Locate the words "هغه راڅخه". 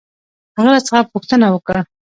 0.57-0.99